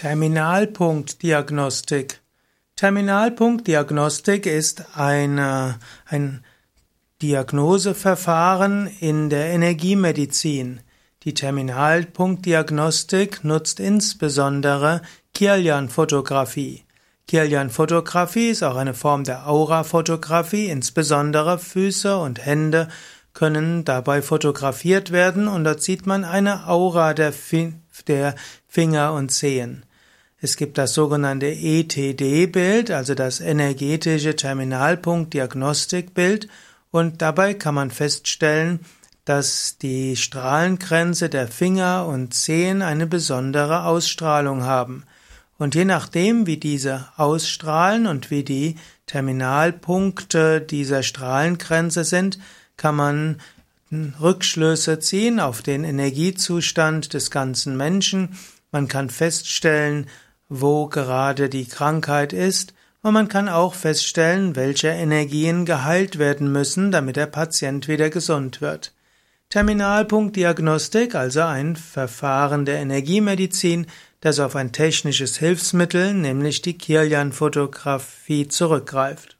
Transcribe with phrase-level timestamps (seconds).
[0.00, 2.20] Terminalpunktdiagnostik.
[2.74, 6.42] Terminalpunktdiagnostik ist eine, ein
[7.20, 10.80] Diagnoseverfahren in der Energiemedizin.
[11.24, 15.02] Die Terminalpunktdiagnostik nutzt insbesondere
[15.34, 16.84] Kirlian-Fotografie.
[17.28, 22.88] Kirlian-Fotografie ist auch eine Form der Aura-Fotografie, insbesondere Füße und Hände
[23.34, 27.34] können dabei fotografiert werden und dort sieht man eine Aura der,
[28.06, 28.34] der
[28.66, 29.84] Finger und Zehen.
[30.42, 36.48] Es gibt das sogenannte ETD-Bild, also das energetische Terminalpunkt-Diagnostikbild,
[36.90, 38.80] und dabei kann man feststellen,
[39.24, 45.04] dass die Strahlengrenze der Finger und Zehen eine besondere Ausstrahlung haben.
[45.58, 48.76] Und je nachdem, wie diese ausstrahlen und wie die
[49.06, 52.38] Terminalpunkte dieser Strahlengrenze sind,
[52.78, 53.40] kann man
[53.92, 58.38] Rückschlüsse ziehen auf den Energiezustand des ganzen Menschen.
[58.72, 60.06] Man kann feststellen,
[60.50, 66.90] wo gerade die Krankheit ist, und man kann auch feststellen, welche Energien geheilt werden müssen,
[66.90, 68.92] damit der Patient wieder gesund wird.
[69.48, 73.86] Terminalpunktdiagnostik, also ein Verfahren der Energiemedizin,
[74.20, 79.39] das auf ein technisches Hilfsmittel, nämlich die Kirlian-Fotografie, zurückgreift.